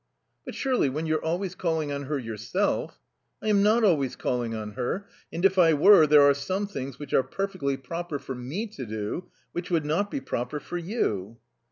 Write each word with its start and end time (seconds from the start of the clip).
"But 0.47 0.55
surely, 0.55 0.89
when 0.89 1.05
you're 1.05 1.23
always 1.23 1.53
calling 1.53 1.91
on 1.91 2.05
her 2.05 2.17
yourself" 2.17 2.99
"I 3.43 3.49
am 3.49 3.61
not 3.61 3.83
always 3.83 4.15
calling 4.15 4.55
on 4.55 4.71
her. 4.71 5.07
And 5.31 5.45
if 5.45 5.59
I 5.59 5.75
were, 5.75 6.07
there 6.07 6.23
are 6.23 6.33
some 6.33 6.65
things 6.65 6.97
which 6.97 7.13
are 7.13 7.21
perfectly 7.21 7.77
proper 7.77 8.17
for 8.17 8.33
me 8.33 8.65
to 8.65 8.87
do 8.87 9.29
which 9.51 9.69
would 9.69 9.85
not 9.85 10.09
be 10.09 10.19
proper 10.19 10.59
for 10.59 10.79
you." 10.79 11.37